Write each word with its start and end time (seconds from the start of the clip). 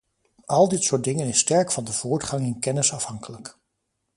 Al 0.45 0.67
dit 0.69 0.83
soort 0.83 1.03
dingen 1.03 1.27
is 1.27 1.39
sterk 1.39 1.71
van 1.71 1.83
de 1.83 1.91
voortgang 1.93 2.45
in 2.45 2.59
kennis 2.59 2.93
afhankelijk. 2.93 3.57